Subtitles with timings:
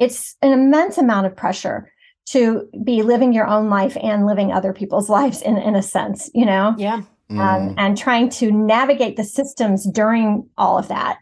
[0.00, 1.92] It's an immense amount of pressure
[2.30, 6.30] to be living your own life and living other people's lives in, in a sense,
[6.32, 6.74] you know?
[6.78, 7.02] Yeah.
[7.28, 7.74] Um, mm.
[7.76, 11.18] and trying to navigate the systems during all of that.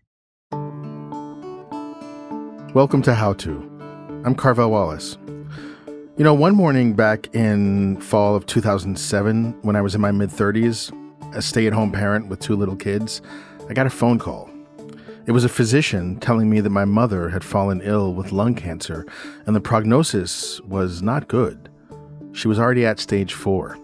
[2.72, 3.58] Welcome to How To.
[4.24, 5.18] I'm Carvell Wallace.
[6.16, 10.30] You know, one morning back in fall of 2007, when I was in my mid
[10.30, 10.92] 30s,
[11.34, 13.22] a stay at home parent with two little kids,
[13.68, 14.48] I got a phone call.
[15.28, 19.04] It was a physician telling me that my mother had fallen ill with lung cancer
[19.44, 21.68] and the prognosis was not good.
[22.32, 23.76] She was already at stage four.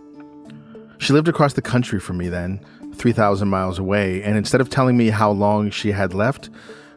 [0.97, 4.97] She lived across the country from me then, 3,000 miles away, and instead of telling
[4.97, 6.49] me how long she had left,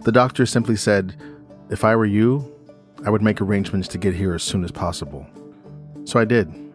[0.03, 1.22] the doctor simply said,
[1.69, 2.50] If I were you,
[3.05, 5.27] I would make arrangements to get here as soon as possible.
[6.05, 6.66] So I did.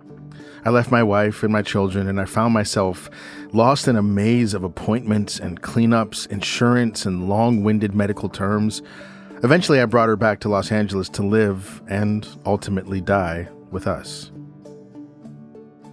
[0.64, 3.10] I left my wife and my children, and I found myself
[3.52, 8.80] lost in a maze of appointments and cleanups, insurance, and long winded medical terms.
[9.42, 14.30] Eventually, I brought her back to Los Angeles to live and ultimately die with us.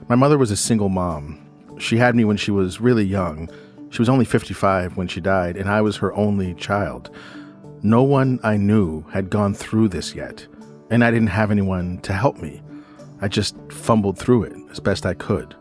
[0.08, 1.40] My mother was a single mom.
[1.80, 3.50] She had me when she was really young.
[3.90, 7.10] She was only 55 when she died, and I was her only child.
[7.82, 10.46] No one I knew had gone through this yet,
[10.92, 12.62] and I didn't have anyone to help me.
[13.22, 15.56] I just fumbled through it as best I could.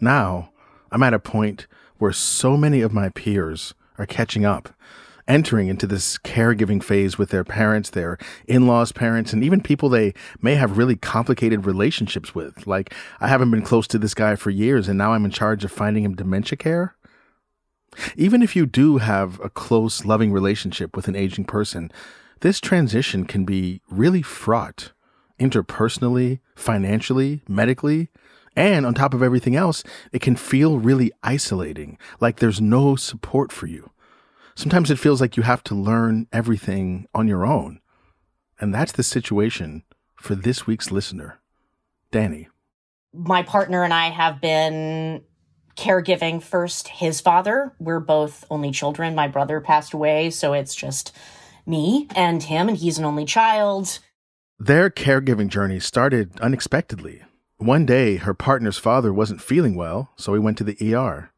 [0.00, 0.50] Now,
[0.90, 1.66] I'm at a point
[1.98, 4.70] where so many of my peers are catching up,
[5.26, 9.88] entering into this caregiving phase with their parents, their in laws' parents, and even people
[9.88, 12.66] they may have really complicated relationships with.
[12.66, 15.64] Like, I haven't been close to this guy for years, and now I'm in charge
[15.64, 16.94] of finding him dementia care.
[18.16, 21.90] Even if you do have a close, loving relationship with an aging person,
[22.40, 24.92] this transition can be really fraught
[25.38, 28.08] interpersonally, financially, medically,
[28.56, 33.52] and on top of everything else, it can feel really isolating, like there's no support
[33.52, 33.90] for you.
[34.56, 37.80] Sometimes it feels like you have to learn everything on your own.
[38.60, 39.84] And that's the situation
[40.16, 41.38] for this week's listener,
[42.10, 42.48] Dani.
[43.14, 45.22] My partner and I have been
[45.76, 47.72] caregiving first his father.
[47.78, 49.14] We're both only children.
[49.14, 51.14] My brother passed away, so it's just
[51.68, 53.98] me and him, and he's an only child.
[54.58, 57.22] Their caregiving journey started unexpectedly.
[57.58, 61.30] One day, her partner's father wasn't feeling well, so he went to the ER.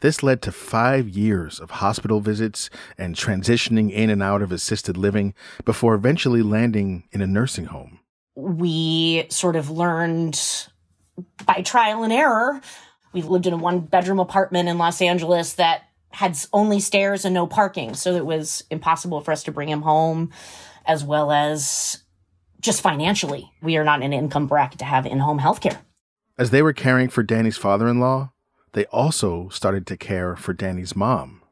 [0.00, 4.96] This led to five years of hospital visits and transitioning in and out of assisted
[4.96, 5.32] living
[5.64, 8.00] before eventually landing in a nursing home.
[8.34, 10.40] We sort of learned
[11.46, 12.60] by trial and error.
[13.12, 17.34] We lived in a one bedroom apartment in Los Angeles that had only stairs and
[17.34, 17.94] no parking.
[17.94, 20.30] So it was impossible for us to bring him home,
[20.86, 22.04] as well as
[22.60, 23.52] just financially.
[23.60, 25.80] We are not in an income bracket to have in home health care.
[26.38, 28.32] As they were caring for Dani's father in law,
[28.72, 31.42] they also started to care for Dani's mom.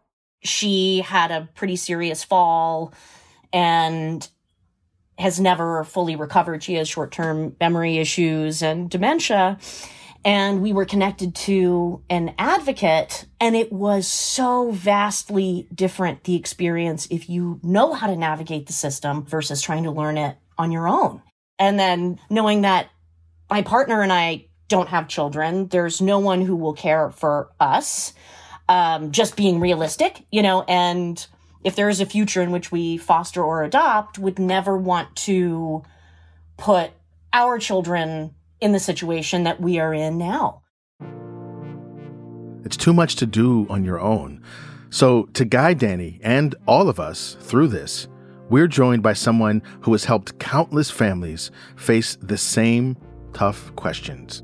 [0.45, 2.93] She had a pretty serious fall
[3.53, 4.29] and
[5.19, 6.63] has never fully recovered.
[6.63, 9.59] She has short term memory issues and dementia
[10.25, 17.07] and we were connected to an advocate and it was so vastly different the experience
[17.11, 20.89] if you know how to navigate the system versus trying to learn it on your
[20.89, 21.23] own.
[21.59, 22.89] And then knowing that
[23.53, 28.15] my partner and i don't have children there's no one who will care for us
[28.71, 31.27] um, just being realistic you know and
[31.63, 35.83] if there is a future in which we foster or adopt would never want to
[36.57, 36.93] put
[37.35, 40.63] our children in the situation that we are in now.
[42.65, 44.41] It's too much to do on your own.
[44.91, 48.09] So, to guide Dani and all of us through this,
[48.51, 52.97] we're joined by someone who has helped countless families face the same
[53.33, 54.43] tough questions.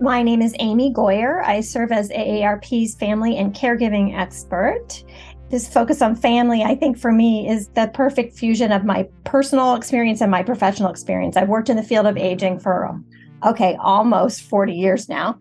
[0.00, 1.44] My name is Amy Goyer.
[1.44, 5.02] I serve as AARP's family and caregiving expert.
[5.50, 9.74] This focus on family, I think for me, is the perfect fusion of my personal
[9.74, 11.36] experience and my professional experience.
[11.36, 13.00] I've worked in the field of aging for
[13.46, 15.38] okay, almost 40 years now.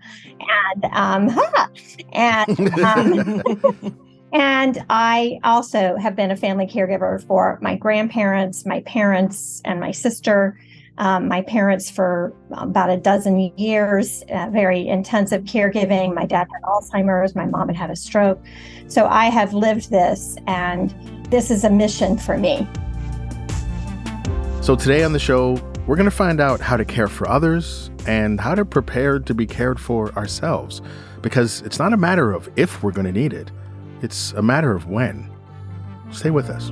[0.74, 1.40] And um,
[2.14, 3.98] and um,
[4.34, 9.92] and I also have been a family caregiver for my grandparents, my parents, and my
[9.92, 10.58] sister.
[10.98, 16.14] Um, my parents for about a dozen years, uh, very intensive caregiving.
[16.14, 18.44] My dad had Alzheimer's, my mom had had a stroke.
[18.88, 20.94] So I have lived this, and
[21.30, 22.68] this is a mission for me.
[24.62, 25.54] So today on the show,
[25.86, 29.34] we're going to find out how to care for others and how to prepare to
[29.34, 30.82] be cared for ourselves.
[31.22, 33.52] Because it's not a matter of if we're going to need it,
[34.02, 35.30] it's a matter of when.
[36.12, 36.72] Stay with us.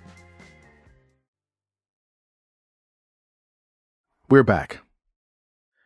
[4.31, 4.79] We're back.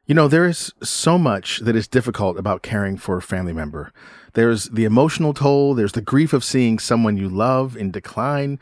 [0.06, 3.92] You know, there is so much that is difficult about caring for a family member.
[4.34, 8.60] There's the emotional toll, there's the grief of seeing someone you love in decline,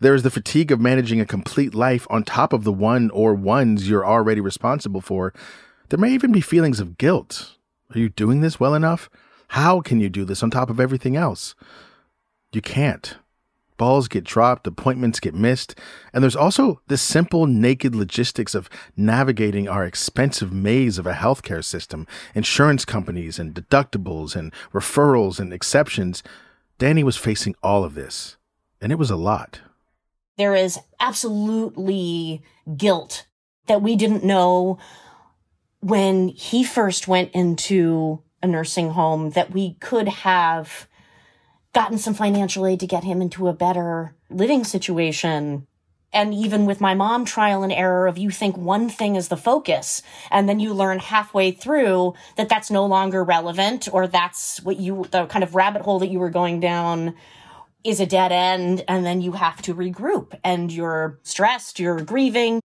[0.00, 3.88] there's the fatigue of managing a complete life on top of the one or ones
[3.88, 5.32] you're already responsible for.
[5.90, 7.56] There may even be feelings of guilt.
[7.94, 9.08] Are you doing this well enough?
[9.50, 11.54] How can you do this on top of everything else?
[12.52, 13.16] You can't.
[13.80, 15.74] Balls get dropped, appointments get missed,
[16.12, 21.64] and there's also the simple, naked logistics of navigating our expensive maze of a healthcare
[21.64, 26.22] system, insurance companies and deductibles and referrals and exceptions.
[26.78, 28.36] Dani was facing all of this,
[28.82, 29.62] and it was a lot.
[30.36, 32.42] There is absolutely
[32.76, 33.24] guilt
[33.66, 34.78] that we didn't know
[35.80, 40.86] when he first went into a nursing home that we could have
[41.72, 45.66] gotten some financial aid to get him into a better living situation.
[46.12, 49.36] And even with my mom, trial and error of you think one thing is the
[49.36, 54.80] focus, and then you learn halfway through that that's no longer relevant, or that's what
[54.80, 57.14] you, the kind of rabbit hole that you were going down
[57.84, 62.60] is a dead end, and then you have to regroup, and you're stressed, you're grieving,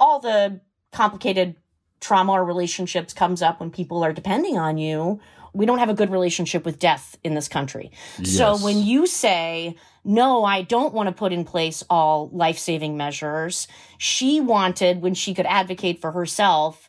[0.00, 0.60] all the
[0.92, 1.54] complicated
[2.00, 5.20] trauma or relationships comes up when people are depending on you
[5.58, 7.90] we don't have a good relationship with death in this country.
[8.18, 8.36] Yes.
[8.36, 12.96] So when you say, no, I don't want to put in place all life saving
[12.96, 13.66] measures,
[13.98, 16.88] she wanted, when she could advocate for herself,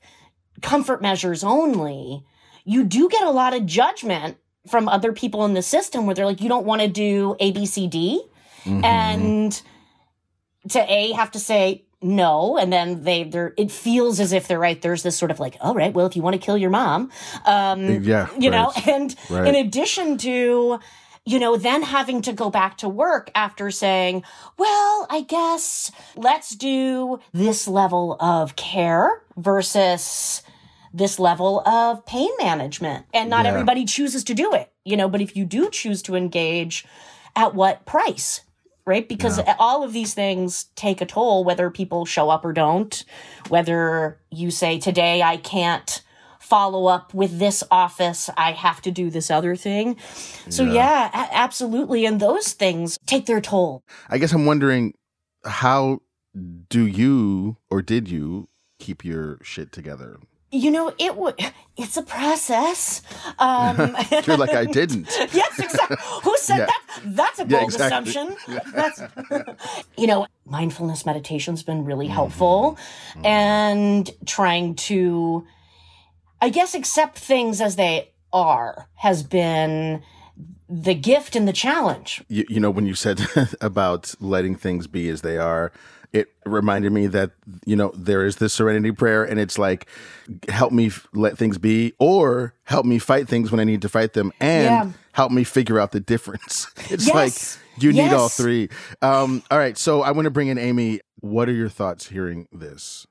[0.62, 2.24] comfort measures only.
[2.64, 6.28] You do get a lot of judgment from other people in the system where they're
[6.28, 8.24] like, you don't want to do A, B, C, D.
[8.66, 8.86] Mm-hmm.
[8.86, 9.62] And
[10.70, 14.60] to A, have to say, no and then they they're it feels as if they're
[14.60, 16.70] right there's this sort of like all right well if you want to kill your
[16.70, 17.12] mom
[17.46, 18.58] um yeah you right.
[18.58, 19.48] know and right.
[19.48, 20.80] in addition to
[21.26, 24.24] you know then having to go back to work after saying
[24.58, 30.42] well i guess let's do this level of care versus
[30.94, 33.52] this level of pain management and not yeah.
[33.52, 36.86] everybody chooses to do it you know but if you do choose to engage
[37.36, 38.42] at what price
[38.90, 39.08] right?
[39.08, 39.56] Because yeah.
[39.60, 43.06] all of these things take a toll, whether people show up or don't,
[43.48, 46.02] whether you say, today I can't
[46.40, 49.98] follow up with this office, I have to do this other thing.
[50.50, 52.06] So, yeah, yeah a- absolutely.
[52.06, 53.84] And those things take their toll.
[54.10, 54.96] I guess I'm wondering
[55.46, 56.00] how
[56.68, 60.18] do you or did you keep your shit together
[60.52, 61.36] You know, it would.
[61.78, 63.02] It's a process.
[63.38, 65.08] Um, You're like I didn't.
[65.34, 65.98] yes, exactly.
[66.24, 66.66] Who said Yeah.
[66.66, 66.82] that?
[67.06, 68.12] That's a Yeah, bold exactly.
[68.12, 68.64] assumption.
[68.74, 69.02] That's,
[69.98, 72.16] you know, mindfulness meditation's been really Mm-hmm.
[72.16, 72.78] helpful,
[73.24, 75.46] and trying to,
[76.42, 80.02] I guess, accept things as they are has been
[80.68, 82.24] the gift and the challenge.
[82.28, 83.22] you, you know when you said
[83.62, 85.72] about letting things be as they are
[86.14, 87.32] it reminded me that
[87.66, 89.88] you know there is this serenity prayer and it's like
[90.48, 93.90] help me f- let things be or help me fight things when i need to
[93.90, 94.92] fight them and Yeah.
[95.14, 97.14] help me figure out the difference it's Yes.
[97.16, 98.70] like you need all three
[99.02, 102.48] um all right so i want to bring in amy what are your thoughts hearing
[102.52, 103.06] this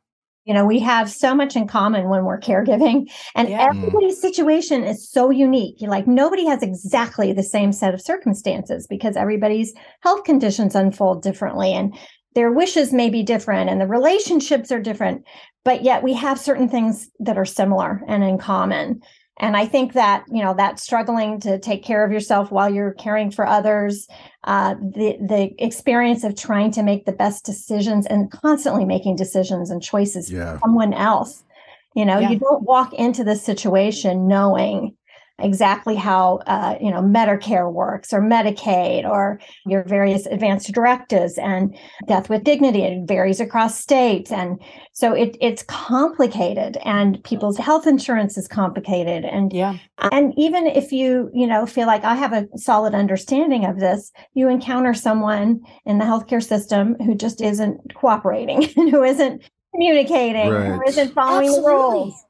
[0.44, 3.68] You know, we have so much in common when we're caregiving, and Yeah.
[3.68, 5.76] everybody's situation is so unique.
[5.78, 11.22] You're like, nobody has exactly the same set of circumstances because everybody's health conditions unfold
[11.22, 11.92] differently and
[12.34, 15.24] their wishes may be different and the relationships are different.
[15.64, 19.00] But yet we have certain things that are similar and in common.
[19.40, 22.94] And I think that, you know, that struggling to take care of yourself while you're
[22.94, 24.08] caring for others,
[24.44, 29.70] uh, the the experience of trying to make the best decisions and constantly making decisions
[29.70, 30.54] and choices Yeah.
[30.54, 31.44] for someone else.
[31.94, 32.30] You know, Yeah.
[32.30, 34.96] you don't walk into this situation knowing
[35.38, 41.76] exactly how uh, you know Medicare works or Medicaid or your various advanced directives and
[42.06, 42.82] death with dignity.
[42.82, 44.60] It varies across states, and
[44.92, 46.78] so it it's complicated.
[46.84, 49.76] And people's health insurance is complicated, and Yeah.
[50.12, 54.12] and even if you, you know, feel like I have a solid understanding of this,
[54.34, 59.42] you encounter someone in the healthcare system who just isn't cooperating and who isn't
[59.74, 60.88] communicating, who Right.
[60.88, 61.62] isn't following Absolutely.
[61.72, 62.24] the rules.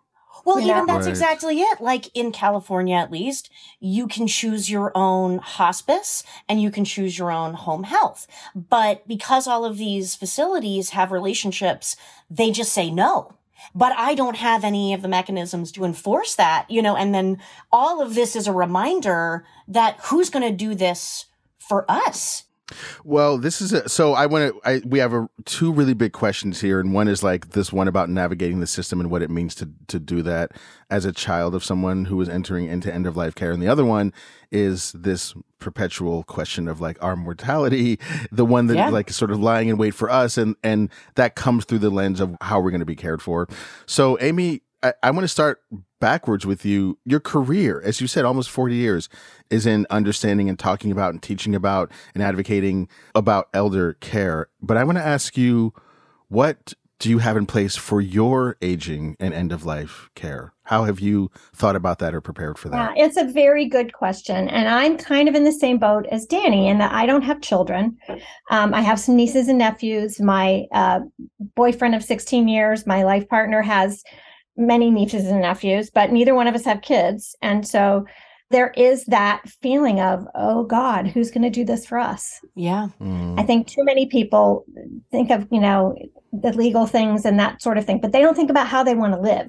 [0.48, 0.94] Well, You even know?
[0.94, 1.10] that's Right.
[1.10, 1.78] exactly it.
[1.80, 3.50] Like in California, at least,
[3.80, 8.26] you can choose your own hospice and you can choose your own home health.
[8.54, 11.96] But because all of these facilities have relationships,
[12.30, 13.34] they just say no.
[13.74, 17.38] But I don't have any of the mechanisms to enforce that, you know, and then
[17.70, 21.26] all of this is a reminder that who's going to do this
[21.58, 22.44] for us?
[23.04, 24.60] Well, this is a, so I want to.
[24.64, 27.88] I we have a, two really big questions here, and one is like this one
[27.88, 30.52] about navigating the system and what it means to to do that
[30.90, 33.68] as a child of someone who is entering into end of life care, and the
[33.68, 34.12] other one
[34.50, 37.98] is this perpetual question of like our mortality,
[38.30, 38.88] the one that Yeah.
[38.90, 42.20] like sort of lying in wait for us, and and that comes through the lens
[42.20, 43.48] of how we're going to be cared for.
[43.86, 45.62] So, Amy, I, I want to start
[46.00, 46.98] backwards with you.
[47.04, 49.08] Your career, as you said, almost 40 years,
[49.50, 54.48] is in understanding and talking about and teaching about and advocating about elder care.
[54.60, 55.72] But I want to ask you,
[56.28, 60.52] what do you have in place for your aging and end of life care?
[60.64, 62.98] How have you thought about that or prepared for Yeah, that?
[62.98, 64.48] it's a very good question.
[64.48, 67.40] And I'm kind of in the same boat as Dani in that I don't have
[67.40, 67.96] children.
[68.50, 70.20] Um, I have some nieces and nephews.
[70.20, 71.00] My uh,
[71.54, 74.02] boyfriend of 16 years, my life partner, has
[74.58, 77.36] many nieces and nephews, but neither one of us have kids.
[77.40, 78.04] And so
[78.50, 82.40] there is that feeling of, oh God, who's going to do this for us?
[82.54, 82.88] Yeah.
[83.00, 84.64] Mm, I think too many people
[85.10, 85.96] think of, you know,
[86.32, 88.94] the legal things and that sort of thing, but they don't think about how they
[88.94, 89.48] want to live.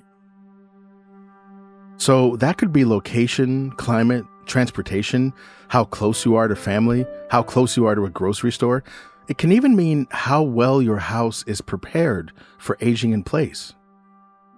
[1.97, 5.33] So that could be location, climate, transportation,
[5.67, 8.83] how close you are to family, how close you are to a grocery store.
[9.27, 13.75] It can even mean how well your house is prepared for aging in place.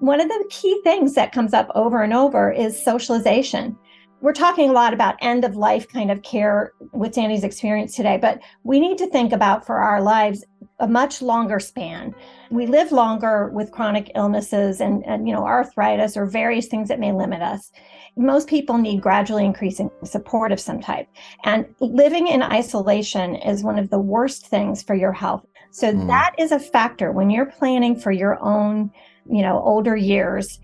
[0.01, 3.77] One of the key things that comes up over and over is socialization.
[4.21, 8.17] We're talking a lot about end of life kind of care with Dani's experience today,
[8.19, 10.43] but we need to think about for our lives
[10.79, 12.15] a much longer span.
[12.49, 16.99] We live longer with chronic illnesses and, and you know arthritis or various things that
[16.99, 17.71] may limit us.
[18.17, 21.07] Most people need gradually increasing support of some type.
[21.43, 25.45] And living in isolation is one of the worst things for your health.
[25.69, 26.07] So Mm.
[26.07, 28.91] that is a factor when you're planning for your own,
[29.29, 30.59] you know, older years.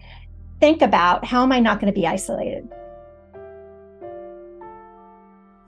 [0.60, 2.68] Think about how am I not going to be isolated?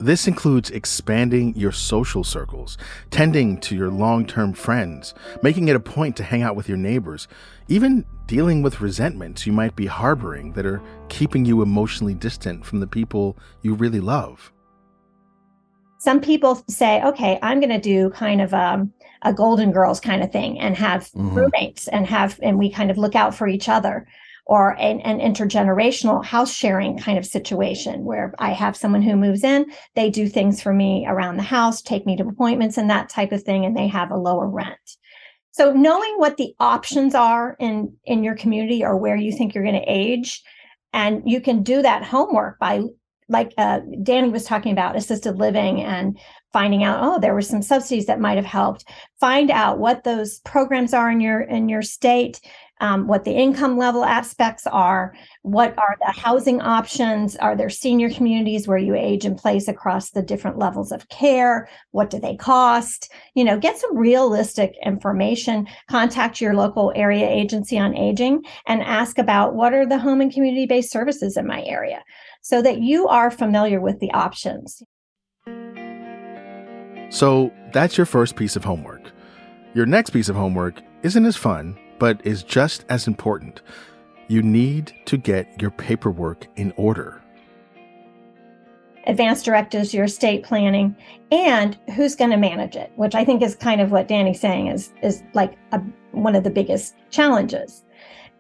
[0.02, 2.78] This includes expanding your social circles,
[3.12, 6.78] tending to your long term friends, making it a point to hang out with your
[6.78, 7.28] neighbors,
[7.68, 12.80] even dealing with resentments you might be harboring that are keeping you emotionally distant from
[12.80, 14.54] the people you really love.
[15.98, 20.24] Some people say, okay, I'm going to do kind of um, a Golden Girls kind
[20.24, 21.36] of thing and have Mhm.
[21.36, 24.08] roommates and have, and we kind of look out for each other.
[24.46, 29.44] Or an, an intergenerational house sharing kind of situation where I have someone who moves
[29.44, 33.10] in, they do things for me around the house, take me to appointments and that
[33.10, 34.98] type of thing, and they have a lower rent.
[35.52, 39.64] So knowing what the options are in in your community or where you think you're
[39.64, 40.42] going to age,
[40.94, 42.82] and you can do that homework by
[43.28, 46.18] like uh, Dani was talking about assisted living and
[46.52, 48.86] finding out oh there were some subsidies that might have helped.
[49.20, 52.40] Find out what those programs are in your in your state
[52.82, 58.10] um, what the income level aspects are what are the housing options are there senior
[58.10, 62.36] communities where you age in place across the different levels of care what do they
[62.36, 63.12] cost?
[63.36, 69.18] You know get some realistic information contact your local area agency on aging and ask
[69.18, 72.04] about what are the home and community based services in my area
[72.42, 74.82] so that you are familiar with the options
[77.10, 79.12] so that's your first piece of homework.
[79.74, 83.62] Your next piece of homework isn't as fun, but is just as important.
[84.28, 87.22] You need to get your paperwork in order.
[89.08, 90.96] Advanced directives, your estate planning,
[91.32, 94.68] and who's going to manage it, which I think is kind of what Dani's saying
[94.68, 95.80] is is like a,
[96.12, 97.84] one of the biggest challenges.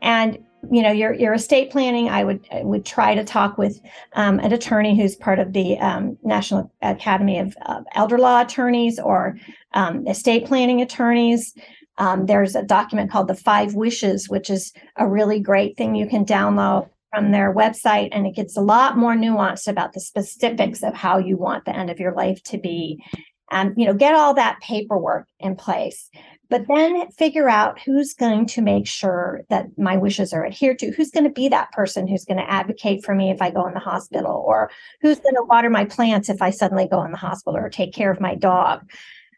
[0.02, 0.38] And
[0.72, 3.80] you know your your estate planning i would I would try to talk with
[4.14, 7.56] um, an attorney who's part of the um, national academy of
[7.96, 9.38] elder law attorneys or
[9.74, 11.54] um, estate planning attorneys.
[11.98, 16.08] Um, there's a document called the five wishes which is a really great thing you
[16.08, 20.84] can download from their website and it gets a lot more nuanced about the specifics
[20.84, 23.04] of how you want the end of your life to be.
[23.52, 26.10] And you know get all that paperwork in place
[26.50, 30.92] but then figure out who's going to make sure that my wishes are adhered to.
[30.92, 33.68] Who's going to be that person who's going to advocate for me if i go
[33.68, 34.44] in the hospital?
[34.48, 37.70] Or who's going to water my plants if i suddenly go in the hospital or
[37.70, 38.90] take care of my dog?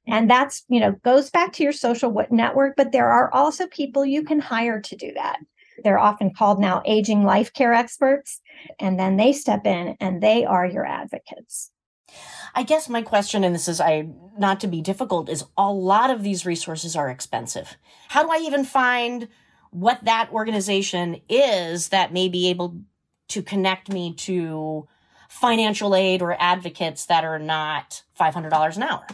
[0.07, 4.05] And that's you know goes back to your social network but there are also people
[4.05, 5.39] you can hire to do that.
[5.83, 8.39] They're often called now aging life care experts
[8.79, 11.71] and then they step in and they are your advocates
[12.53, 16.09] I guess my question, and this is I not to be difficult, is a lot
[16.09, 17.77] of these resources are expensive.
[18.09, 19.27] How do I even find
[19.71, 22.77] what that organization is that may be able
[23.29, 24.87] to connect me to
[25.29, 29.05] financial aid or advocates that are not five hundred dollars an hour?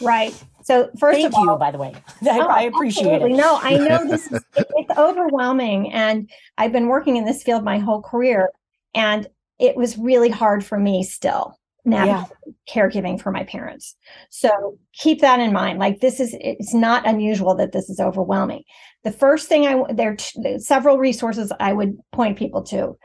[0.00, 0.34] Right.
[0.62, 1.94] So first Thank of all, you, by the way.
[2.22, 3.32] I, oh, I appreciate absolutely.
[3.32, 3.36] it.
[3.36, 7.78] No, I know this is it's overwhelming, and I've been working in this field my
[7.78, 8.50] whole career,
[8.94, 9.26] and
[9.58, 12.24] it was really hard for me still yeah.
[12.68, 13.96] caregiving for my parents.
[14.30, 15.78] So keep that in mind.
[15.78, 18.62] Like this is it's not unusual that this is overwhelming.
[19.04, 22.96] The first thing I there are several resources I would point people to.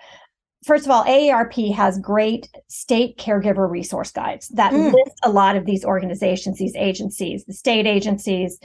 [0.65, 4.91] First of all, AARP has great state caregiver resource guides that mm.
[4.91, 8.59] list a lot of these organizations, these agencies, the state agencies,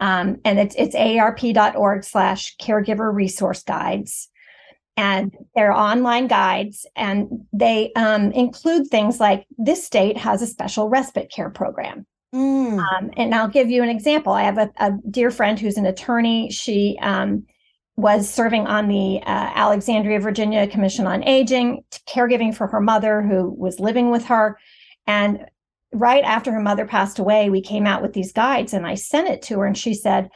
[0.00, 4.28] um, and it's it's aarp.org slash caregiver resource guides
[4.96, 10.88] and they're online guides and they um, include things like this state has a special
[10.88, 12.06] respite care program.
[12.34, 12.78] Mm.
[12.78, 14.32] um, and i'll give you an example.
[14.32, 16.50] I have a, a dear friend who's an attorney.
[16.50, 17.46] She um,
[17.96, 23.50] was serving on the uh, alexandria virginia commission on aging caregiving for her mother who
[23.50, 24.58] was living with her.
[25.06, 25.46] And
[25.92, 29.28] right after her mother passed away we came out with these guides and i sent
[29.28, 30.28] it to her and she said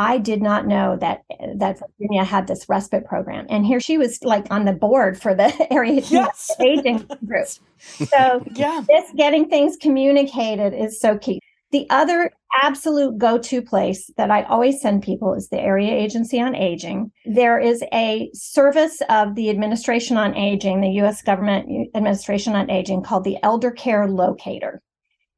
[0.00, 1.24] I did not know that
[1.56, 5.34] that Virginia had this respite program, and here she was like on the board for
[5.34, 6.50] the area yes.
[6.58, 7.48] aging group.
[7.78, 11.38] So, yeah, this getting things communicated is so key.
[11.70, 12.30] The other
[12.62, 17.12] absolute go-to place that I always send people is the Area Agency on Aging.
[17.26, 21.22] There is a service of the Administration on Aging, the U.S.
[21.22, 24.80] Government Administration on Aging, called the Elder Care Locator.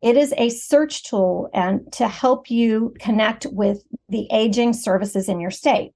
[0.03, 5.39] It is a search tool and to help you connect with the aging services in
[5.39, 5.93] your state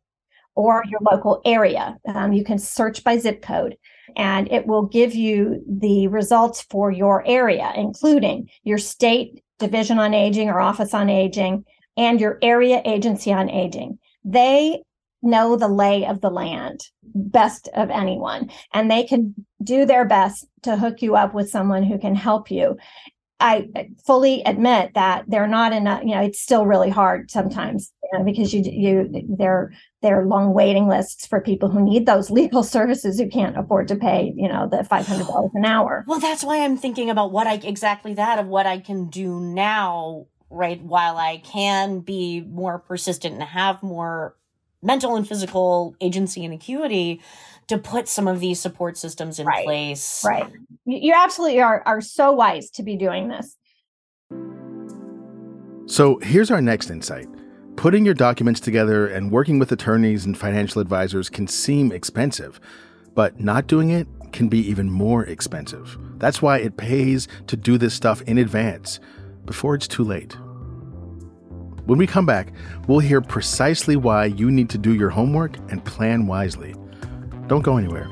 [0.55, 1.97] or your local area.
[2.07, 3.77] Um, you can search by zip code
[4.16, 10.14] and it will give you the results for your area, including your state division on
[10.14, 11.64] aging or office on aging
[11.97, 13.99] and your area agency on aging.
[14.25, 14.83] They
[15.23, 20.47] know the lay of the land best of anyone and they can do their best
[20.62, 22.77] to hook you up with someone who can help you
[23.38, 23.68] I
[24.07, 26.03] fully admit that they're not enough.
[26.03, 30.55] You know, it's still really hard sometimes you know, because you you they're they're long
[30.55, 34.49] waiting lists for people who need those legal services who can't afford to pay you
[34.49, 36.05] know the five hundred dollars an hour.
[36.16, 39.38] Well, that's why I'm thinking about what I exactly that of what I can do
[39.40, 40.81] now, right?
[40.83, 44.35] While I can be more persistent and have more
[44.83, 47.20] mental and physical agency and acuity
[47.68, 49.64] to put some of these support systems in right.
[49.64, 50.24] place.
[50.24, 50.50] Right.
[50.85, 53.57] You absolutely are, are so wise to be doing this.
[55.87, 57.29] So here's our next insight.
[57.76, 62.59] Putting your documents together and working with attorneys and financial advisors can seem expensive,
[63.14, 65.96] but not doing it can be even more expensive.
[66.18, 69.00] That's why it pays to do this stuff in advance
[69.44, 70.37] before it's too late.
[71.85, 72.52] When we come back,
[72.88, 76.74] we'll hear precisely why you need to do your homework and plan wisely.
[77.48, 78.09] Don't go anywhere.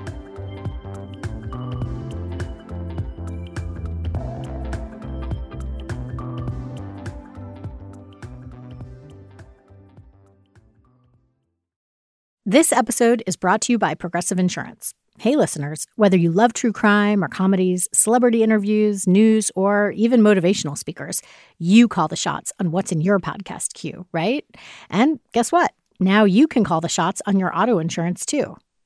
[12.47, 14.94] This episode is brought to you by Progressive Insurance.
[15.18, 20.77] Hey, listeners, whether you love true crime or comedies, celebrity interviews, news, or even motivational
[20.77, 21.23] speakers,
[21.59, 24.44] you call the shots on what's in your podcast queue, right?
[24.90, 25.73] And guess what?
[25.99, 28.57] Now you can call the shots on your auto insurance too.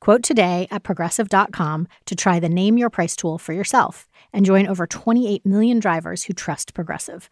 [0.00, 4.66] Quote today at progressive.com to try the Name Your Price tool for yourself and join
[4.66, 7.28] over 28 million drivers who trust Progressive.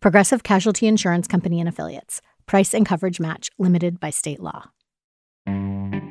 [0.00, 2.22] Progressive Casualty Insurance Company and Affiliates.
[2.46, 4.70] Price and coverage match limited by state law.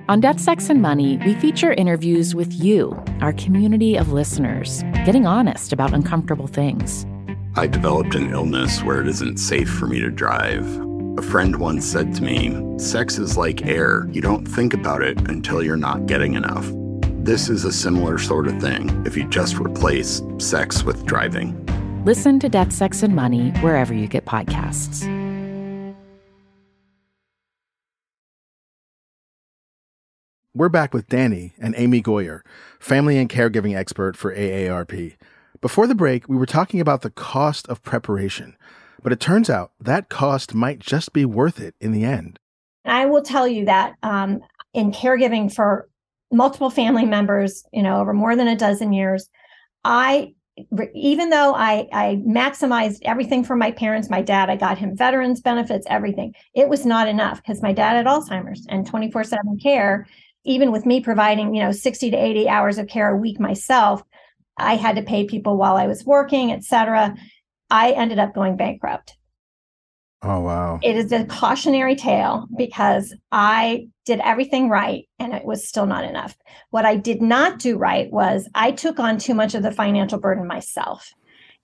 [0.07, 5.25] On Death, Sex, and Money, we feature interviews with you, our community of listeners, getting
[5.25, 7.07] honest about uncomfortable things.
[7.55, 10.65] I developed an illness where it isn't safe for me to drive.
[11.17, 14.05] A friend once said to me, Sex is like air.
[14.11, 16.69] You don't think about it until you're not getting enough.
[17.23, 21.55] This is a similar sort of thing if you just replace sex with driving.
[22.03, 25.05] Listen to Death, Sex, and Money wherever you get podcasts.
[30.53, 32.41] We're back with Dani and Amy Goyer,
[32.77, 35.15] family and caregiving expert for AARP.
[35.61, 38.57] Before the break, we were talking about the cost of preparation,
[39.05, 42.39] but it turns out that cost might just be worth it in the end.
[42.85, 44.39] I will tell you that um,
[44.73, 45.87] in caregiving for
[46.31, 49.29] multiple family members, you know, over more than a dozen years,
[49.83, 50.33] I
[50.95, 55.39] even though I, I maximized everything for my parents, my dad, I got him veterans
[55.39, 56.33] benefits, everything.
[56.55, 60.07] It was not enough because my dad had Alzheimer's and 24 7 care
[60.45, 64.01] even with me providing, you know, 60 to 80 hours of care a week myself,
[64.57, 67.15] I had to pay people while I was working, et cetera.
[67.69, 69.17] I ended up going bankrupt.
[70.21, 70.79] Oh, wow.
[70.81, 76.03] It is a cautionary tale because I did everything right and it was still not
[76.03, 76.35] enough.
[76.71, 80.19] What I did not do right was I took on too much of the financial
[80.19, 81.11] burden myself.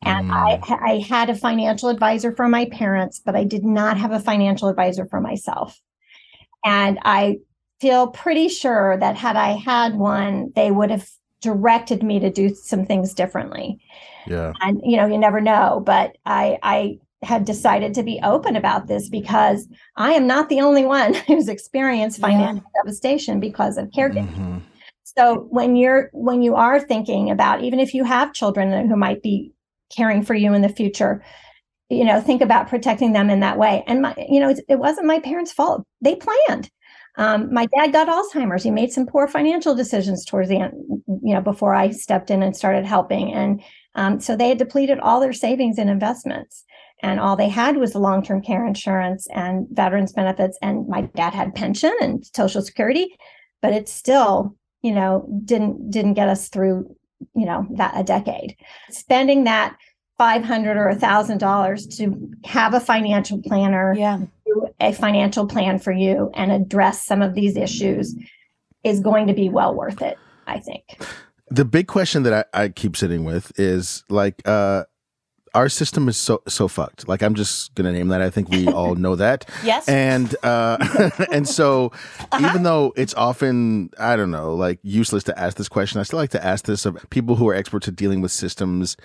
[0.04, 0.34] And mm.
[0.34, 4.20] I, I had a financial advisor for my parents, but I did not have a
[4.20, 5.80] financial advisor for myself.
[6.64, 7.38] And I
[7.80, 11.08] feel pretty sure that had I had one, they would have
[11.42, 13.80] directed me to do some things differently.
[14.28, 14.54] Yeah.
[14.62, 18.88] And you know, you never know, but I I had decided to be open about
[18.88, 22.82] this because I am not the only one who's experienced financial yeah.
[22.82, 24.28] devastation because of caregiving.
[24.28, 24.58] Mm-hmm.
[25.04, 29.22] So when you're when you are thinking about even if you have children who might
[29.22, 29.54] be
[29.96, 31.24] caring for you in the future,
[31.90, 33.84] you know, think about protecting them in that way.
[33.88, 35.86] And my, you know, it, it wasn't my parents' fault.
[36.00, 36.70] They planned.
[37.18, 38.64] Um, my dad got Alzheimer's.
[38.64, 40.74] He made some poor financial decisions towards the end,
[41.24, 43.34] you know, before I stepped in and started helping.
[43.34, 43.62] And
[43.96, 46.64] um, so they had depleted all their savings and investments.
[47.04, 50.58] And all they had was the long term care insurance and veterans benefits.
[50.62, 53.18] And my dad had pension and social security,
[53.62, 56.96] but it still, you know, didn't didn't get us through,
[57.36, 58.56] you know, that a decade.
[58.92, 59.76] Spending that
[60.22, 64.20] 500 or a thousand dollars to have a financial planner yeah.
[64.80, 68.16] A financial plan for you and address some of these issues
[68.84, 70.84] is going to be well worth it i think.
[71.50, 74.86] The big question that i, I keep sitting with is like uh
[75.54, 77.08] our system is so so fucked.
[77.08, 78.22] Like I'm just gonna name that.
[78.22, 79.50] I think we all know that.
[79.64, 79.88] yes.
[79.88, 81.92] And uh, and so
[82.32, 82.48] uh-huh.
[82.50, 86.20] even though it's often I don't know like useless to ask this question, I still
[86.20, 88.98] like to ask this of people who are experts at dealing with systems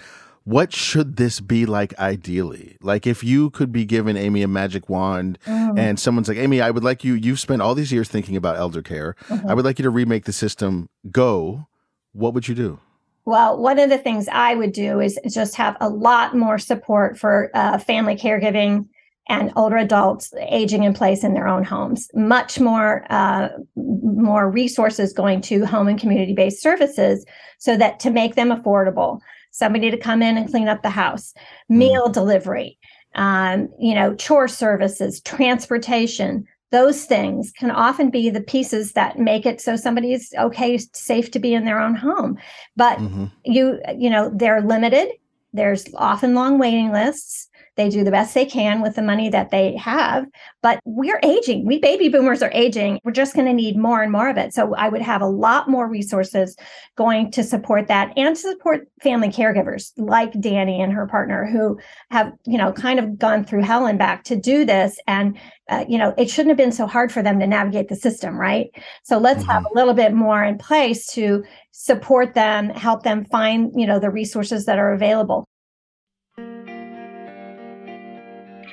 [0.47, 2.77] what should this be like ideally?
[2.81, 5.77] Like if you could be given Amy a magic wand mm.
[5.77, 8.57] and someone's like, Amy, I would like you, you've spent all these years thinking about
[8.57, 9.17] elder care.
[9.27, 9.51] Mm-hmm.
[9.51, 10.89] I would like you to remake the system.
[11.11, 11.67] Go.
[12.13, 12.79] What would you do?
[13.27, 17.19] Well, one of the things I would do is just have a lot more support
[17.19, 18.87] for uh, family caregiving
[19.29, 22.09] and older adults aging in place in their own homes.
[22.15, 27.27] Much more, uh, more resources going to home and community based services,
[27.59, 29.19] so that to make them affordable
[29.51, 31.35] somebody to come in and clean up the house,
[31.71, 31.79] mm.
[31.79, 32.79] meal delivery,
[33.17, 36.47] um, you know, chore services, transportation.
[36.73, 41.31] Those things can often be the pieces that make it so somebody is okay, safe
[41.33, 42.39] to be in their own home.
[42.77, 43.27] But mm-hmm.
[43.45, 45.09] you, you know, they're limited.
[45.53, 47.49] There's often long waiting lists.
[47.77, 50.25] They do the best they can with the money that they have.
[50.63, 51.67] But we're aging.
[51.67, 53.01] We baby boomers are aging.
[53.05, 54.55] We're just going to need more and more of it.
[54.55, 56.57] So I would have a lot more resources
[56.97, 61.79] going to support that and to support family caregivers like Dani and her partner who
[62.11, 64.99] have, you know, kind of gone through hell and back to do this.
[65.07, 67.97] And, uh, you know, it shouldn't have been so hard for them to navigate the
[67.97, 68.71] system, right?
[69.03, 69.51] So let's mm-hmm.
[69.51, 73.99] have a little bit more in place to support them, help them find, you know,
[73.99, 75.47] the resources that are available.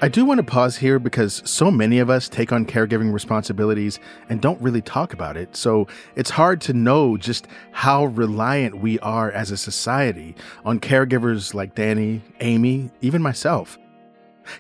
[0.03, 4.01] I do want to pause here because so many of us take on caregiving responsibilities
[4.27, 5.55] and don't really talk about it.
[5.55, 5.87] So
[6.17, 10.35] it's hard to know just how reliant we are as a society
[10.65, 13.77] on caregivers like Dani, Amy, even myself.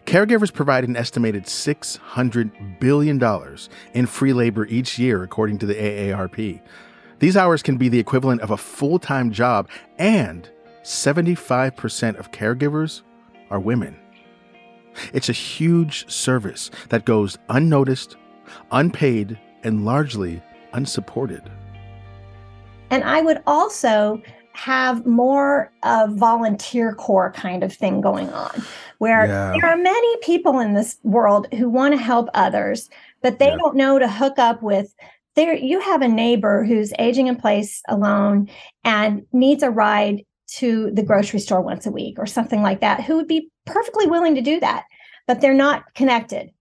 [0.05, 3.21] Caregivers provide an estimated $600 billion
[3.93, 6.61] in free labor each year, according to the AARP.
[7.19, 10.49] These hours can be the equivalent of a full time job, and
[10.83, 13.01] 75% of caregivers
[13.49, 13.99] are women.
[15.13, 18.15] It's a huge service that goes unnoticed,
[18.71, 20.41] unpaid, and largely
[20.73, 21.43] unsupported.
[22.89, 24.21] And I would also
[24.53, 28.63] have more of volunteer corps kind of thing going on
[28.99, 29.51] where yeah.
[29.51, 32.87] there are many people in this world who want to help others
[33.23, 33.57] but they yeah.
[33.57, 34.93] don't know to hook up with
[35.35, 38.47] there you have a neighbor who's aging in place alone
[38.83, 40.23] and needs a ride
[40.57, 44.07] to the grocery store once a week or something like that who would be perfectly
[44.07, 44.85] willing to do that
[45.27, 46.51] but they're not connected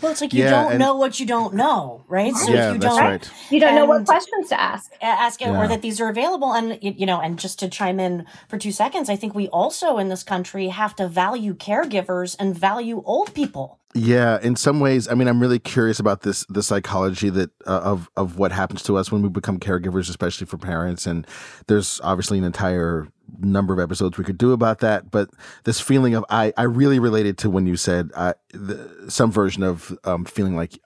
[0.00, 2.34] well, it's like you yeah, don't know what you don't know, right?
[2.34, 3.30] So yeah, you don't, right.
[3.50, 5.58] you don't know what questions to ask, ask it, yeah.
[5.58, 6.54] or that these are available.
[6.54, 9.98] And you know, and just to chime in for two seconds, I think we also
[9.98, 13.78] in this country have to value caregivers and value old people.
[13.94, 17.80] Yeah, in some ways, I mean, I'm really curious about this the psychology that uh,
[17.80, 21.06] of of what happens to us when we become caregivers, especially for parents.
[21.06, 21.26] And
[21.66, 25.10] there's obviously an entire number of episodes we could do about that.
[25.10, 25.30] But
[25.64, 29.62] this feeling of I I really related to when you said uh, the, some version
[29.62, 30.78] of um, feeling like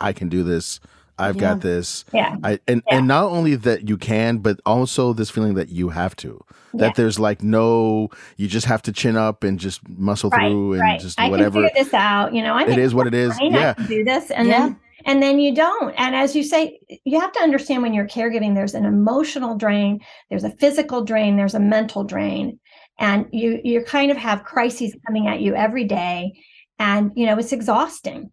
[0.00, 0.80] I can do this.
[1.16, 1.40] I've yeah.
[1.40, 2.04] got this.
[2.12, 2.36] Yeah.
[2.42, 2.96] I, and, yeah.
[2.96, 6.44] and not only that you can, but also this feeling that you have to.
[6.72, 6.92] That yeah.
[6.96, 10.82] there's like no, you just have to chin up and just muscle right, through and
[10.82, 11.00] right.
[11.00, 11.60] just whatever.
[11.60, 12.34] I can figure this out.
[12.34, 13.38] You know, I it is what it is.
[13.40, 13.74] Yeah.
[13.74, 15.94] do this, and then and then you don't.
[15.96, 20.00] And as you say, you have to understand when you're caregiving, there's an emotional drain,
[20.30, 22.58] there's a physical drain, there's a mental drain,
[22.98, 26.32] and you you kind of have crises coming at you every day,
[26.78, 28.30] and you know it's exhausting.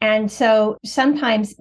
[0.00, 1.54] And so sometimes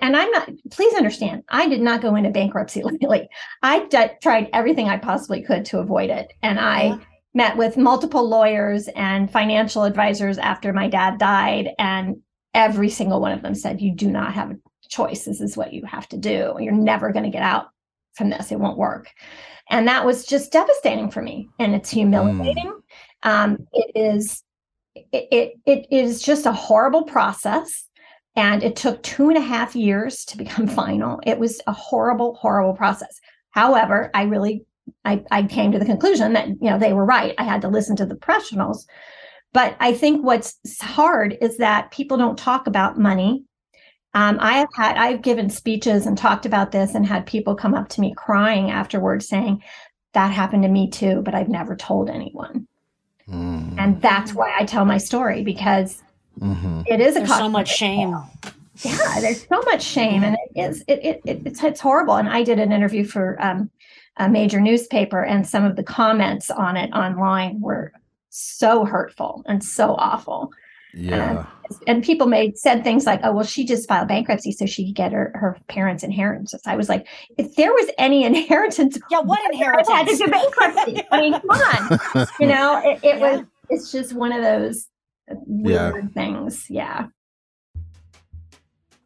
[0.00, 3.28] and I'm not, please understand, I did not go into bankruptcy lately.
[3.62, 6.32] I d- tried everything I possibly could to avoid it.
[6.42, 6.98] And I yeah.
[7.34, 11.70] met with multiple lawyers and financial advisors after my dad died.
[11.78, 12.22] And
[12.54, 14.56] every single one of them said, You do not have a
[14.88, 15.24] choice.
[15.24, 16.56] This is what you have to do.
[16.58, 17.68] You're never going to get out
[18.14, 18.50] from this.
[18.50, 19.10] It won't work.
[19.70, 21.48] And that was just devastating for me.
[21.58, 22.72] And it's humiliating.
[23.24, 23.30] Mm.
[23.30, 24.42] Um, it is.
[25.12, 27.88] It, it, it is just a horrible process
[28.38, 31.20] and it took two and a half years to become final.
[31.26, 33.20] It was a horrible, horrible process.
[33.50, 34.64] However, I really
[35.04, 37.34] I, I came to the conclusion that you know they were right.
[37.36, 38.86] I had to listen to the professionals.
[39.52, 43.44] But I think what's hard is that people don't talk about money.
[44.14, 47.74] Um, I have had I've given speeches and talked about this and had people come
[47.74, 49.62] up to me crying afterwards saying
[50.12, 52.66] that happened to me too, but I've never told anyone.
[53.28, 53.74] Mm.
[53.78, 56.02] And that's why I tell my story because
[56.40, 56.82] Mm-hmm.
[56.86, 58.16] It is a there's so much shame.
[58.82, 62.14] Yeah, there's so much shame, and it is it, it, it it's it's horrible.
[62.14, 63.70] And I did an interview for um,
[64.18, 67.92] a major newspaper, and some of the comments on it online were
[68.30, 70.50] so hurtful and so awful.
[70.94, 71.46] Yeah.
[71.68, 74.86] And, and people made said things like, "Oh, well, she just filed bankruptcy so she
[74.86, 79.20] could get her her parents' inheritance." I was like, if there was any inheritance, yeah,
[79.20, 79.88] what inheritance?
[79.88, 81.02] I had to do bankruptcy.
[81.12, 83.36] I mean, come on, you know, it, it yeah.
[83.36, 83.46] was.
[83.70, 84.88] It's just one of those
[85.46, 86.08] weird yeah.
[86.14, 86.70] things.
[86.70, 87.08] Yeah.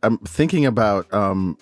[0.04, 1.56] I'm thinking about um,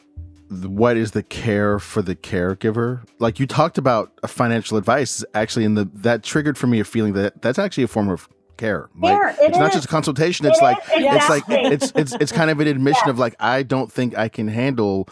[0.51, 3.07] what is the care for the caregiver.
[3.19, 7.13] Like you talked about financial advice, actually, in the that triggered for me a feeling
[7.15, 8.91] that that's actually a form of care.
[8.99, 9.59] Like, it it's is.
[9.59, 10.47] not just a consultation.
[10.47, 11.07] It's it like exactly.
[11.07, 13.11] it's like it's it's it's kind of an admission yeah.
[13.11, 15.09] of like I don't think I can handle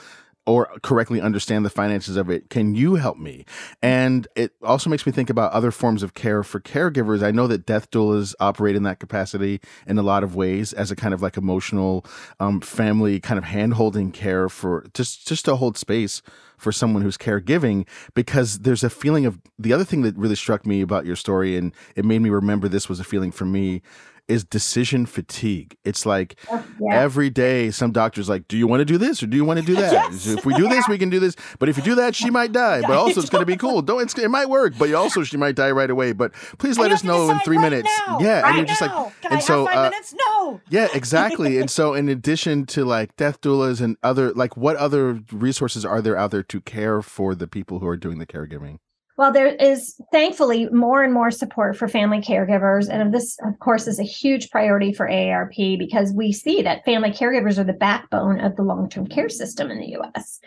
[0.49, 2.49] or correctly understand the finances of it.
[2.49, 3.45] Can you help me?
[3.83, 7.23] And it also makes me think about other forms of care for caregivers.
[7.23, 10.91] I know that death doulas operate in that capacity in a lot of ways as
[10.91, 12.07] a kind of like emotional,
[12.41, 16.23] um, family kind of handholding care for just, just to hold space
[16.57, 20.65] for someone who's caregiving because there's a feeling of the other thing that really struck
[20.65, 23.83] me about your story and it made me remember this was a feeling for me
[24.29, 25.77] is decision fatigue.
[25.85, 27.01] It's like Oh, Yeah.
[27.01, 29.59] every day some doctor's like, "Do you want to do this or do you want
[29.61, 29.93] to do that?
[29.93, 30.27] Yes.
[30.27, 31.35] If we do this, we can do this.
[31.59, 32.83] But if you do that, she might die.
[32.83, 33.81] But also, it's going to be cool.
[33.83, 36.13] Don't it's, it might work, but also she might die right away.
[36.13, 37.91] But please let us know in three right minutes.
[38.07, 39.05] now, yeah, right and you're just now.
[39.05, 40.15] like, Can and I so five uh, minutes?
[40.29, 40.61] No.
[40.69, 41.59] yeah, exactly.
[41.59, 46.03] and so, in addition to like death doulas and other, like, what other resources are
[46.03, 48.79] there out there to care for the people who are doing the caregiving?
[49.19, 52.89] Well, there is thankfully more and more support for family caregivers.
[52.89, 57.11] And this, of course, is a huge priority for AARP because we see that family
[57.11, 60.39] caregivers are the backbone of the long term care system in the US.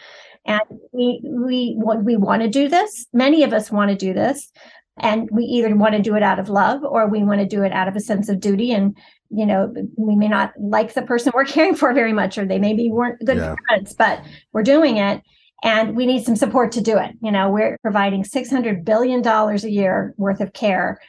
[0.45, 0.61] And
[0.93, 3.07] we, we, we want to do this.
[3.11, 4.49] Many of us want to do this.
[4.97, 7.63] And we either want to do it out of love or we want to do
[7.63, 8.71] it out of a sense of duty.
[8.71, 8.97] And,
[9.29, 12.59] you know, we may not like the person we're caring for very much, or they
[12.59, 13.55] maybe weren't good Yeah.
[13.67, 15.21] parents, but we're doing it
[15.63, 17.11] and we need some support to do it.
[17.21, 20.99] You know, we're providing $600 billion a year worth of care.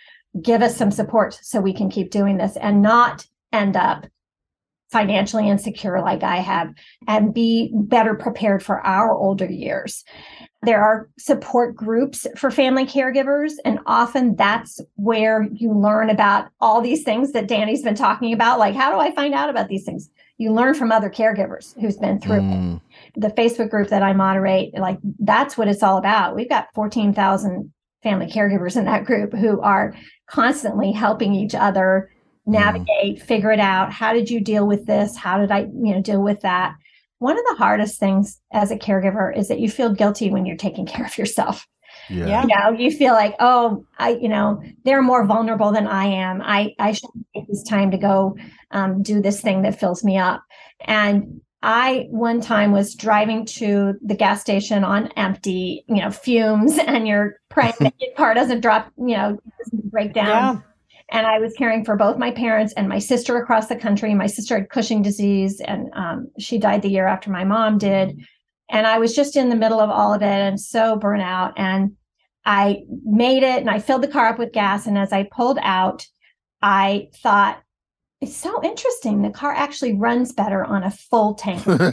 [0.40, 4.06] Give us some support so we can keep doing this and not end up
[4.92, 6.74] financially insecure like I have
[7.08, 10.04] and be better prepared for our older years.
[10.64, 16.80] There are support groups for family caregivers, and often that's where you learn about all
[16.80, 18.60] these things that Dani's been talking about.
[18.60, 20.08] Like, how do I find out about these things?
[20.38, 22.80] You learn from other caregivers who's been through it Mm,
[23.14, 26.34] the Facebook group that I moderate, like that's what it's all about.
[26.34, 27.72] We've got 14,000
[28.02, 29.94] family caregivers in that group who are
[30.26, 32.10] constantly helping each other
[32.46, 33.92] navigate, figure it out.
[33.92, 35.16] How did you deal with this?
[35.16, 36.74] How did I, you know, deal with that?
[37.18, 40.56] One of the hardest things as a caregiver is that you feel guilty when you're
[40.56, 41.66] taking care of yourself.
[42.08, 42.26] yeah.
[42.26, 42.42] Yeah.
[42.42, 46.42] You know, you feel like, oh, I, you know, they're more vulnerable than I am.
[46.42, 48.36] I, I should take this time to go
[48.72, 50.42] um, do this thing that fills me up.
[50.80, 56.78] And I one time was driving to the gas station on empty, you know, fumes,
[56.86, 60.26] and you're praying that your car doesn't drop, you know, doesn't break down.
[60.26, 60.60] Yeah.
[61.10, 64.14] And I was caring for both my parents and my sister across the country.
[64.14, 68.18] My sister had Cushing disease, and um, she died the year after my mom did.
[68.70, 71.52] And I was just in the middle of all of it and so burnt out.
[71.58, 71.92] And
[72.46, 74.86] I made it and I filled the car up with gas.
[74.86, 76.06] And as I pulled out,
[76.62, 77.61] I thought,
[78.22, 79.20] it's so interesting.
[79.20, 81.66] The car actually runs better on a full tank.
[81.66, 81.90] like,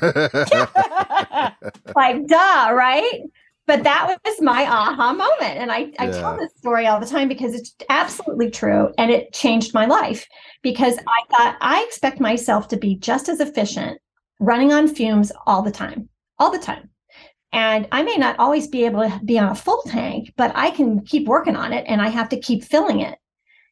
[2.28, 3.22] duh, right?
[3.66, 5.58] But that was my aha moment.
[5.58, 8.94] And I, I tell this story all the time because it's absolutely true.
[9.00, 10.28] And it changed my life
[10.62, 14.00] because I thought I expect myself to be just as efficient
[14.40, 16.90] running on fumes all the time, all the time.
[17.52, 20.70] And I may not always be able to be on a full tank, but I
[20.70, 23.18] can keep working on it and I have to keep filling it.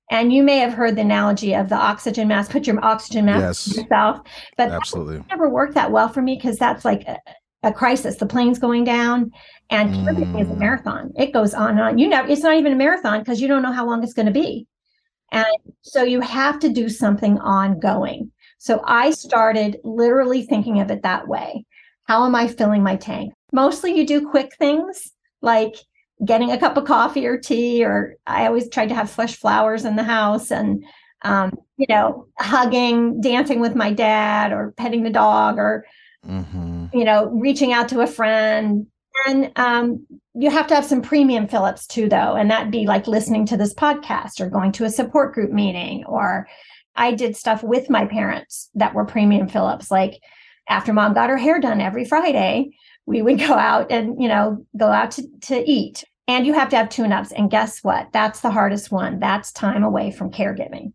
[0.10, 3.41] And you may have heard the analogy of the oxygen mask, put your oxygen mask
[3.41, 3.78] Yes.
[3.78, 4.20] on yourself.
[4.56, 5.22] But Absolutely.
[5.30, 7.20] never worked that well for me because that's like a,
[7.63, 8.15] a crisis.
[8.15, 9.32] The plane's going down,
[9.70, 10.60] and caregiving is a Mm.
[10.60, 11.12] marathon.
[11.17, 11.98] It goes on and on.
[11.98, 14.28] You know, it's not even a marathon because you don't know how long it's going
[14.28, 14.65] to be,
[15.32, 15.46] and
[15.82, 18.32] so you have to do something ongoing.
[18.60, 21.65] So I started literally thinking of it that way.
[22.06, 23.34] How am I filling my tank?
[23.52, 25.76] Mostly, you do quick things like
[26.25, 29.86] getting a cup of coffee or tea, or I always tried to have fresh flowers
[29.86, 30.84] in the house and
[31.23, 35.86] um, you know, hugging, dancing with my dad, or petting the dog, or
[36.23, 38.88] hmm you know, reaching out to a friend.
[39.25, 43.08] And um, you have to have some premium fill-ups too, though, and that'd be like
[43.08, 46.06] listening to this podcast or going to a support group meeting.
[46.06, 46.47] Or
[46.95, 50.21] I did stuff with my parents that were premium fill-ups, like
[50.69, 52.71] after mom got her hair done every Friday,
[53.08, 56.04] we would go out and you know go out to, to eat.
[56.30, 57.32] And you have to have tune-ups.
[57.32, 58.10] And guess what?
[58.12, 59.20] That's the hardest one.
[59.20, 60.91] That's time away from caregiving.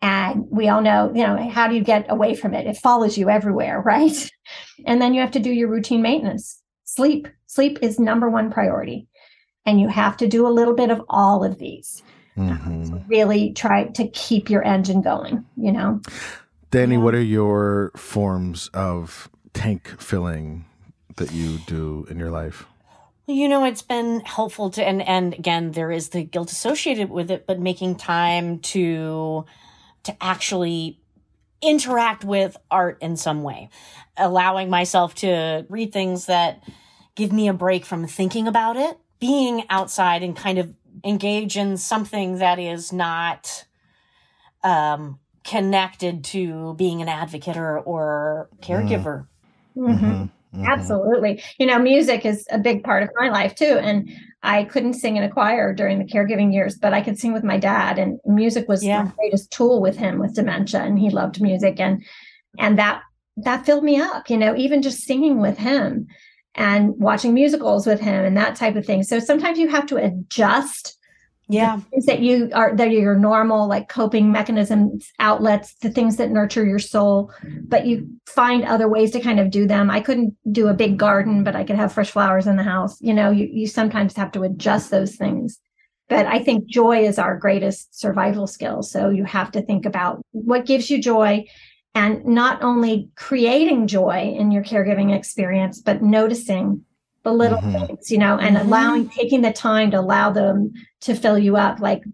[0.00, 2.64] And we all know, you know, how do you get away from it?
[2.64, 4.30] It follows you everywhere, right?
[4.86, 6.60] And then you have to do your routine maintenance.
[6.84, 7.26] Sleep.
[7.48, 9.08] Sleep is number one priority.
[9.66, 12.04] And you have to do a little bit of all of these.
[12.36, 16.00] hmm Really try to keep your engine going, you know?
[16.70, 16.98] Dani, Yeah.
[16.98, 20.66] what are your forms of tank filling
[21.16, 22.66] that you do in your life?
[23.26, 27.30] You know, it's been helpful to, and and again, there is the guilt associated with
[27.30, 29.46] it, but making time to
[30.02, 31.00] to actually
[31.62, 33.70] interact with art in some way,
[34.18, 36.62] allowing myself to read things that
[37.14, 41.78] give me a break from thinking about it, being outside and kind of engage in
[41.78, 43.64] something that is not
[44.62, 49.26] um, connected to being an advocate or or caregiver.
[49.76, 50.30] Mhm.
[50.54, 50.66] Mhm.
[50.66, 51.42] Absolutely.
[51.58, 53.78] You know, music is a big part of my life too.
[53.82, 54.08] And
[54.42, 57.44] I couldn't sing in a choir during the caregiving years, but I could sing with
[57.44, 57.98] my dad.
[57.98, 59.04] And music was Yeah.
[59.04, 60.82] my greatest tool with him with dementia.
[60.82, 61.80] And he loved music.
[61.80, 62.02] And
[62.58, 63.02] and that
[63.38, 66.06] that filled me up, you know, even just singing with him
[66.54, 69.02] and watching musicals with him and that type of thing.
[69.02, 70.96] So sometimes you have to adjust
[71.48, 71.80] Yeah.
[71.90, 76.30] things that you are that are your normal like coping mechanisms, outlets, the things that
[76.30, 77.32] nurture your soul,
[77.68, 79.90] but you find other ways to kind of do them.
[79.90, 83.00] I couldn't do a big garden, but I could have fresh flowers in the house.
[83.00, 85.58] You know, you, you sometimes have to adjust those things.
[86.08, 88.82] But I think joy is our greatest survival skill.
[88.82, 91.46] So you have to think about what gives you joy
[91.94, 96.84] and not only creating joy in your caregiving experience, but noticing
[97.24, 97.86] the little Mhm.
[97.86, 98.60] things, you know, and Mhm.
[98.62, 100.72] allowing, taking the time to allow them
[101.02, 101.80] to fill you up.
[101.80, 102.04] Like,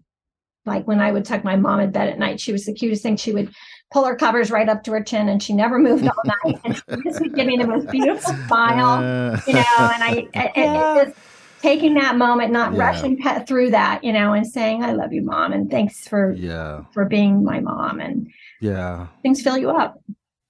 [0.65, 3.03] like when I would tuck my mom in bed at night, she was the cutest
[3.03, 3.17] thing.
[3.17, 3.49] She would
[3.91, 6.59] pull her covers right up to her chin and she never moved all night.
[6.65, 9.01] And she just would give me the most beautiful smile,
[9.47, 11.17] you know, and I, and- and it just
[11.61, 12.79] taking that moment, not Yeah.
[12.79, 15.51] rushing pe- through that, you know, and saying, I love you, mom.
[15.51, 18.27] And thanks for, yeah, for being my mom and
[18.61, 19.07] yeah.
[19.23, 19.99] things fill you up.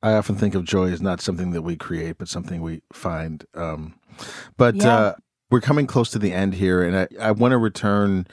[0.03, 3.45] I often think of joy as not something that we create, but something we find.
[3.53, 3.93] Um,
[4.57, 4.95] but Yeah.
[4.97, 5.13] uh,
[5.49, 8.25] we're coming close to the end here, and I, I want to return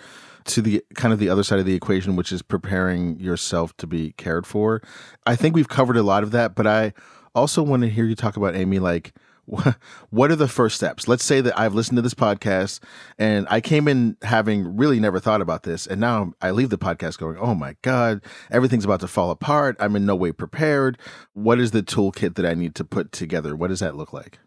[0.44, 3.86] to the kind of the other side of the equation, which is preparing yourself to
[3.86, 4.80] be cared for.
[5.26, 6.94] I think we've covered a lot of that, but I
[7.34, 9.12] also want to hear you talk about Amy, like
[10.11, 11.09] what are the first steps?
[11.09, 12.80] Let's say that I've listened to this podcast
[13.18, 16.78] and I came in having really never thought about this, and now I leave the
[16.78, 18.20] podcast going, "Oh my god,
[18.51, 19.76] everything's about to fall apart.
[19.80, 20.99] I'm in no way prepared.
[21.32, 23.57] What is the toolkit that I need to put together?
[23.57, 24.38] What does that look like?"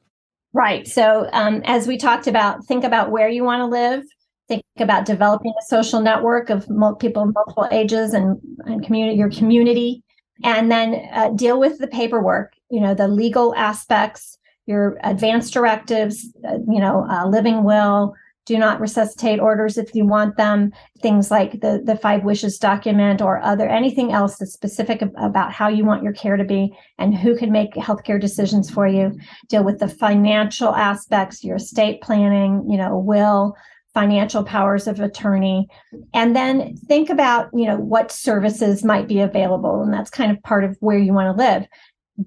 [0.54, 0.88] Right.
[0.88, 4.04] So, um, as we talked about, think about where you want to live.
[4.47, 6.68] Think about developing a social network of
[6.99, 10.04] people of multiple ages and, and community, your community,
[10.43, 12.52] and then uh, deal with the paperwork.
[12.70, 14.38] You know, the legal aspects,
[14.72, 16.15] your advance directives.
[16.47, 18.15] Uh, you know, uh, living will.
[18.47, 20.72] Do not resuscitate orders if you want them.
[20.99, 25.67] Things like the the five wishes document or other anything else that's specific about how
[25.67, 29.11] you want your care to be and who can make healthcare decisions for you
[29.47, 33.55] deal with the financial aspects, your estate planning, you know, will,
[33.93, 35.67] financial powers of attorney,
[36.13, 39.84] and then think about, you know, what services might be available.
[39.84, 41.65] And that's kind of part of where you want to live.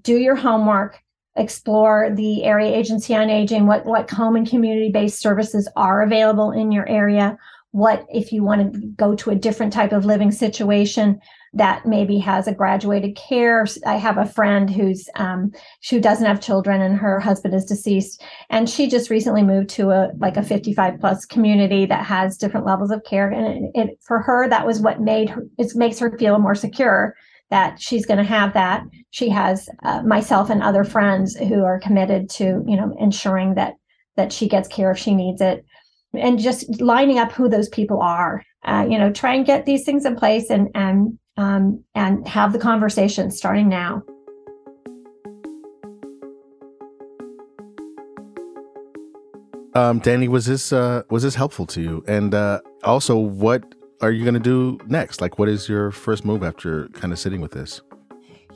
[0.02, 1.00] Do your homework,
[1.36, 6.52] explore the area agency on aging, what, what home and community based services are available
[6.52, 7.36] in your area.
[7.72, 11.20] What if you want to go to a different type of living situation
[11.54, 13.66] that maybe has a graduated care?
[13.84, 15.50] I have a friend who's um,
[15.90, 19.90] who doesn't have children and her husband is deceased and she just recently moved to
[19.90, 23.98] a like a 55 plus community that has different levels of care and it, it
[24.00, 27.16] for her that was what made her it makes her feel more secure
[27.54, 28.82] that she's going to have that.
[29.12, 33.74] She has uh, myself and other friends who are committed to you know ensuring that
[34.16, 35.64] that she gets care if she needs it.
[36.14, 39.84] And just lining up who those people are uh, you know try and get these
[39.84, 44.02] things in place and and um, and have the conversation starting now.
[49.76, 52.04] Um, Dani, was this uh, was this helpful to you?
[52.08, 53.62] And uh, also, what
[54.04, 55.22] are you going to do next?
[55.22, 57.80] Like, what is your first move after kind of sitting with this?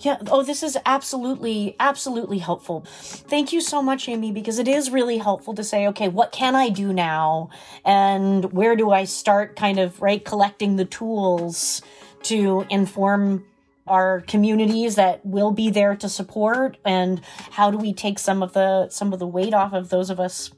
[0.01, 0.19] Yeah.
[0.31, 2.85] Oh, this is absolutely, absolutely helpful.
[2.87, 6.55] Thank you so much, Amy, because it is really helpful to say, okay, what can
[6.55, 7.49] I do now?
[7.85, 11.81] And where do I start kind of, right, collecting the tools
[12.25, 13.47] to inform
[13.87, 16.77] our communities that will be there to support?
[16.85, 20.11] And how do we take some of the, some of the weight off of those
[20.11, 20.53] of us,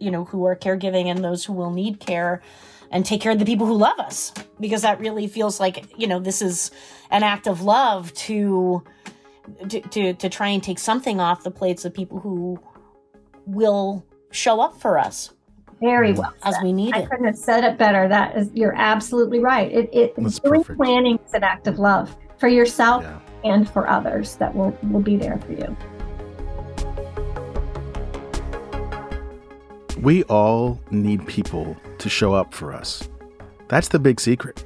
[0.00, 2.42] you know, who are caregiving and those who will need care?
[2.90, 6.06] And take care of the people who love us because that really feels like you
[6.06, 6.70] know this is
[7.10, 8.82] an act of love to
[9.68, 12.58] to to, to try and take something off the plates of people who
[13.46, 15.32] will show up for us
[15.80, 16.18] very mm.
[16.18, 16.64] well as said.
[16.64, 18.06] we need I it I couldn't have said it better.
[18.06, 19.70] That is, you're absolutely right.
[19.72, 20.78] It, it That's doing perfect.
[20.78, 23.18] planning is an act of love for yourself Yeah.
[23.44, 25.76] and for others that will will be there for you.
[30.02, 33.08] We all need people to show up for us.
[33.68, 34.64] That's the big secret.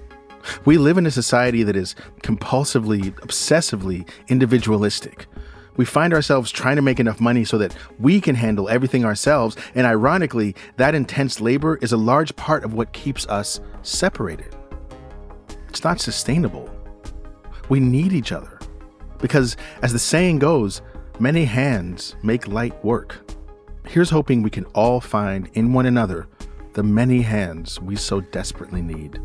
[0.64, 5.26] We live in a society that is compulsively, obsessively individualistic.
[5.76, 9.56] We find ourselves trying to make enough money so that we can handle everything ourselves,
[9.74, 14.54] and ironically, that intense labor is a large part of what keeps us separated.
[15.68, 16.70] It's not sustainable.
[17.68, 18.60] We need each other
[19.18, 20.82] because, as the saying goes,
[21.18, 23.30] many hands make light work.
[23.86, 26.28] Here's hoping we can all find in one another
[26.74, 29.20] the many hands we so desperately need.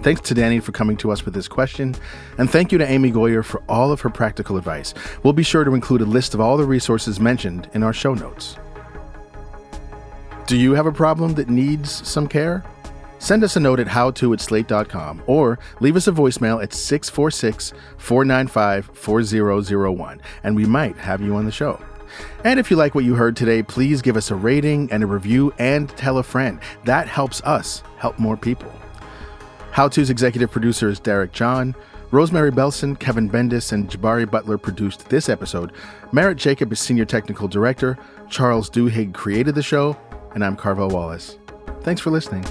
[0.00, 1.94] Thanks to Dani for coming to us with this question,
[2.38, 4.94] and thank you to Amy Goyer for all of her practical advice.
[5.22, 8.14] We'll be sure to include a list of all the resources mentioned in our show
[8.14, 8.56] notes.
[10.46, 12.64] Do you have a problem that needs some care?
[13.18, 17.72] Send us a note at howto at slate.com or leave us a voicemail at 646
[17.98, 21.78] 495 4001, and we might have you on the show.
[22.44, 25.06] And if you like what you heard today, please give us a rating and a
[25.06, 26.60] review and tell a friend.
[26.84, 28.72] That helps us help more people.
[29.70, 31.74] How To's executive producer is Derek John.
[32.10, 35.72] Rosemary Belson, Kevin Bendis, and Jabari Butler produced this episode.
[36.10, 37.98] Merritt Jacob is senior technical director.
[38.30, 39.96] Charles Duhigg created the show.
[40.34, 41.38] And I'm Carvell Wallace.
[41.82, 42.44] Thanks for listening.